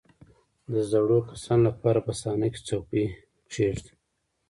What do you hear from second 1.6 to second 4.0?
لپاره په صحنه کې څوکۍ کښېږده.